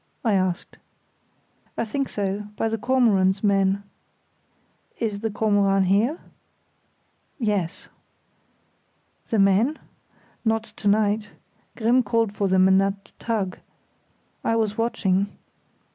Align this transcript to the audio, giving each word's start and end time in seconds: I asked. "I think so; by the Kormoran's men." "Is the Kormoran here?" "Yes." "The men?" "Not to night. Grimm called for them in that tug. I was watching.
I 0.25 0.33
asked. 0.33 0.77
"I 1.77 1.85
think 1.85 2.09
so; 2.09 2.47
by 2.57 2.69
the 2.69 2.79
Kormoran's 2.79 3.43
men." 3.43 3.83
"Is 4.97 5.19
the 5.19 5.29
Kormoran 5.29 5.83
here?" 5.83 6.17
"Yes." 7.37 7.87
"The 9.29 9.37
men?" 9.37 9.77
"Not 10.43 10.63
to 10.63 10.87
night. 10.87 11.29
Grimm 11.75 12.01
called 12.01 12.31
for 12.33 12.47
them 12.47 12.67
in 12.67 12.79
that 12.79 13.11
tug. 13.19 13.59
I 14.43 14.55
was 14.55 14.75
watching. 14.75 15.27